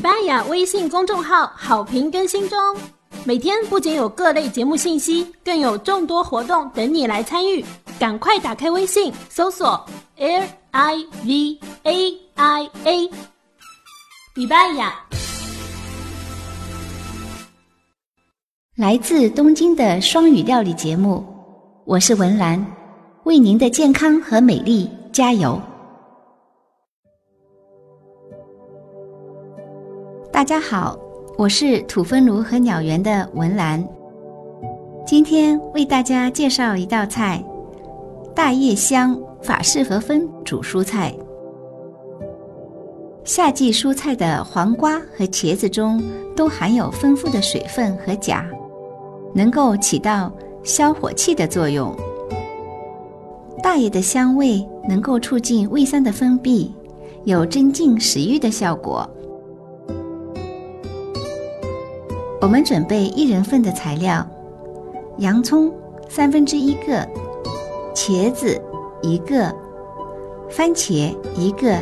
[0.00, 2.58] l i 雅微信公众号好评更新中，
[3.24, 7.64] 每天不仅有各类节目信息，更有众多活动等你来参与。
[7.98, 9.68] 赶快打开微信，搜索
[10.18, 13.08] L I V A I a
[14.34, 14.96] l i 雅。
[18.76, 21.24] 来自东京的双语料理节目，
[21.84, 22.64] 我是文兰，
[23.24, 25.60] 为您的健康和美丽加油。
[30.34, 30.98] 大家好，
[31.38, 33.86] 我是土风炉和鸟园的文兰，
[35.06, 37.40] 今天为大家介绍一道菜——
[38.34, 41.14] 大叶香法式和风煮蔬菜。
[43.22, 46.02] 夏季蔬菜的黄瓜和茄子中
[46.34, 48.44] 都含有丰富的水分和钾，
[49.36, 50.32] 能够起到
[50.64, 51.94] 消火气的作用。
[53.62, 56.68] 大叶的香味能够促进胃酸的分泌，
[57.22, 59.08] 有增进食欲的效果。
[62.44, 64.22] 我们准备一人份的材料：
[65.16, 65.72] 洋葱
[66.10, 67.02] 三分之一个，
[67.94, 68.60] 茄子
[69.00, 69.50] 一个，
[70.50, 71.74] 番茄一个，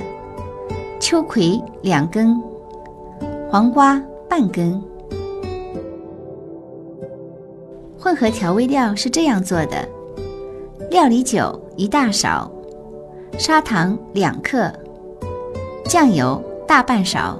[1.00, 2.40] 秋葵两根，
[3.50, 4.80] 黄瓜半根。
[7.98, 9.76] 混合调味料是这样做的：
[10.92, 12.48] 料理酒一大勺，
[13.36, 14.72] 砂糖两克，
[15.86, 17.36] 酱油大半勺。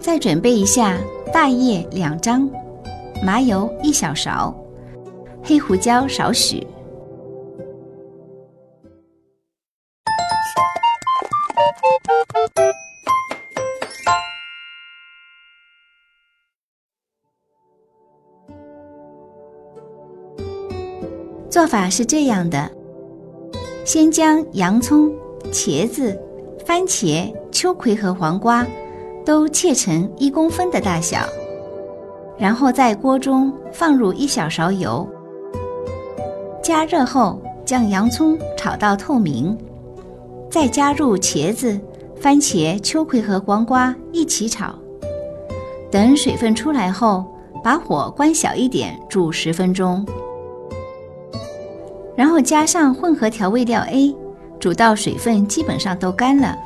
[0.00, 0.96] 再准备一下
[1.32, 2.48] 大叶两张，
[3.24, 4.54] 麻油一小勺，
[5.42, 6.64] 黑胡椒少许。
[21.50, 22.70] 做法是这样的：
[23.84, 25.12] 先将洋葱、
[25.50, 26.16] 茄子、
[26.64, 28.64] 番茄、秋葵和黄瓜。
[29.28, 31.18] 都切成一公分的大小，
[32.38, 35.06] 然后在锅中放入一小勺油，
[36.62, 39.54] 加热后将洋葱炒到透明，
[40.50, 41.78] 再加入茄子、
[42.16, 44.74] 番茄、秋葵和黄瓜一起炒，
[45.90, 47.22] 等水分出来后，
[47.62, 50.06] 把火关小一点，煮十分钟，
[52.16, 54.16] 然后加上混合调味料 A，
[54.58, 56.56] 煮到水分基本上都干了。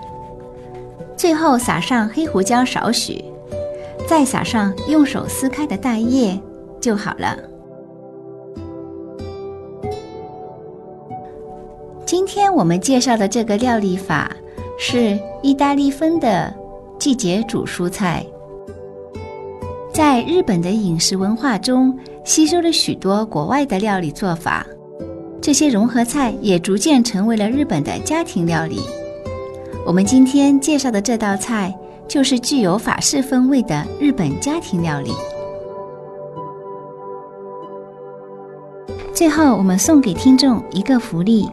[1.23, 3.25] 最后撒上黑胡椒少许，
[4.09, 6.37] 再撒上用手撕开的蛋液
[6.81, 7.39] 就好了。
[12.05, 14.33] 今天我们介绍的这个料理法
[14.77, 16.53] 是意大利风的
[16.99, 18.27] 季节煮蔬菜。
[19.95, 24.67] 在日本的饮食文化中，吸收了许多国外的料理做法，
[25.41, 28.81] 这些融合菜也逐渐成为了日本的家庭料理。
[29.85, 31.75] 我们今天介绍的这道菜
[32.09, 35.11] 就是具有法式风味的日本家庭料理。
[39.13, 41.49] 最后，我们送给听众一个福利：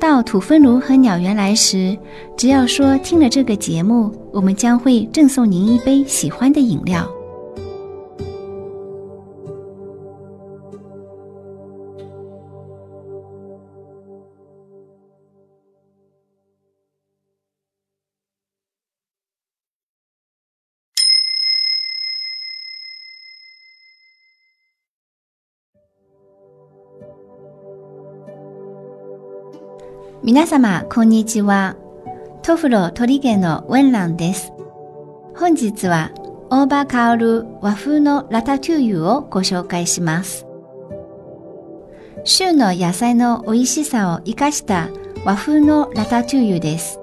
[0.00, 1.96] 到土分炉和鸟园来时，
[2.36, 7.06] 只要说听了这个节目，我们将会赠送您一杯喜欢的饮料。
[30.26, 31.76] 皆様、こんにちは。
[32.42, 34.50] トフロトリゲのウェンランです。
[35.36, 36.10] 本日は、
[36.50, 40.44] 大葉香る和風のラタトゥーユをご紹介します。
[42.24, 44.88] 旬の野菜の美味しさを生かした
[45.24, 46.98] 和風のラタトゥーユです。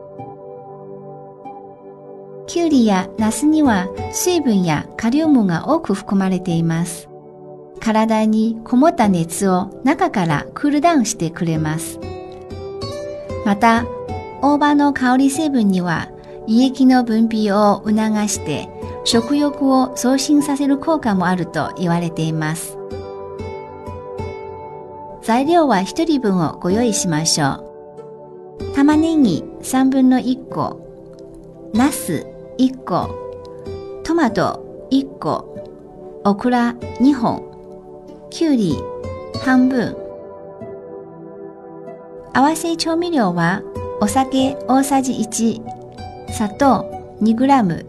[2.47, 7.07] きゅうりやナスには水分やカリウムが多く含まれています。
[7.79, 12.01] 体にこもった熱を中からクールダウンしてくれます。
[13.45, 13.85] また、
[14.41, 16.07] 大葉の香り成分には
[16.47, 17.93] 胃液の分泌を促
[18.27, 18.67] して
[19.05, 22.77] 食欲を送信させる効果もあると言われています。
[25.21, 27.63] 材料は1人分をご用意しましょ
[28.59, 28.73] う。
[28.75, 30.79] 玉ねぎ3分の1個、
[31.73, 32.25] ナス
[32.59, 33.09] 1個、
[34.05, 35.49] トマト1個、
[36.25, 37.41] オクラ2本、
[38.29, 38.75] きゅうり
[39.43, 39.95] 半分、
[42.35, 43.61] 合わせ調味料は
[44.01, 46.89] お酒大さじ1、砂糖
[47.21, 47.85] 2g、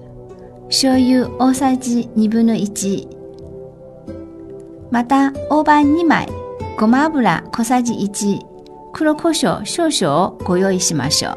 [0.69, 3.09] 醤油大さじ1分の1、
[4.91, 6.29] また大判2枚、
[6.79, 8.39] ごま油小さじ1、
[8.93, 11.35] 黒胡椒少々をご用意しましょう。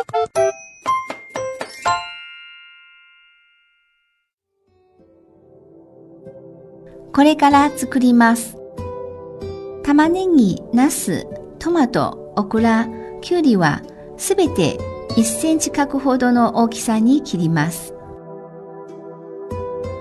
[7.21, 8.57] これから作ります。
[9.83, 11.27] 玉ねぎ、ナス、
[11.59, 12.87] トマト、オクラ、
[13.21, 13.83] きゅうりは
[14.17, 14.79] すべて
[15.15, 17.93] 1センチ角ほどの大きさに切ります。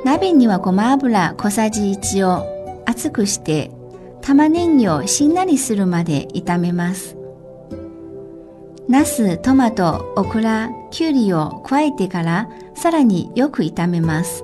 [0.03, 3.71] 鍋にはごま油小さじ1を熱くして
[4.23, 7.19] 玉ねぎをしんなりするまで炒めます。
[8.89, 14.43] ナス、トマト、オクラ、きゅうりを加えてからさらによく炒めます。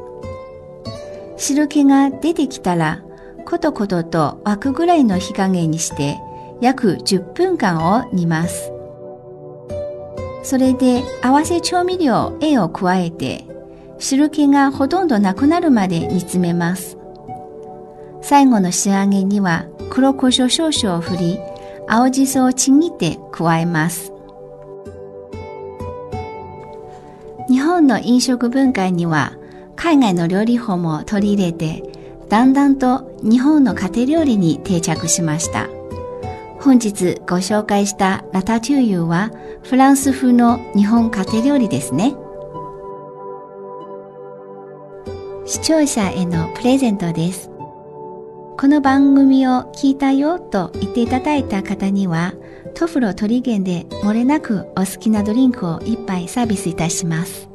[1.38, 3.02] 汁気が出てきたら、
[3.44, 6.18] ことことと沸くぐらいの火加減にして、
[6.62, 8.72] 約10分間を煮ます。
[10.42, 13.46] それで合わせ調味料 A を加えて、
[13.98, 16.96] 汁気がほとんどなくなるまで煮詰めます。
[18.22, 21.38] 最後の仕上げには黒胡椒少々を振り、
[21.88, 24.10] 青じそをちぎって加えます。
[27.48, 29.32] 日本の飲食文化には
[29.88, 31.84] 海外の料理法も取り入れて、
[32.28, 35.68] だんだんと日本の家庭料理に定着しました。
[36.58, 39.30] 本日ご紹介したラタチューユは
[39.62, 42.16] フランス風の日本家庭料理ですね。
[45.44, 47.46] 視聴者へのプレゼントです。
[47.48, 52.34] この番組を聞いたよと言っていただいた方には、
[52.74, 57.48] トフロトリゲンで漏れなくお好きなドリンクを一杯サービスいたします。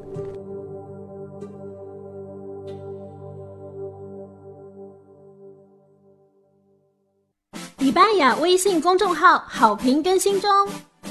[8.40, 10.48] 微信公众号好评更新中，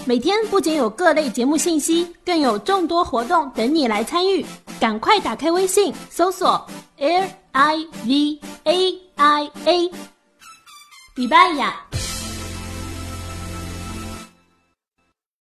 [0.05, 4.45] 每天不仅有各类节目信息，更有众多活动等你来参与。
[4.79, 6.65] 赶快打开微信，搜索
[6.99, 7.77] L I
[8.07, 9.91] V A I A，
[11.17, 11.27] 拜
[11.59, 12.20] 拜